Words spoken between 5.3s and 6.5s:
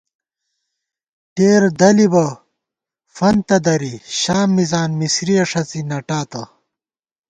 ݭڅی نَٹاتہ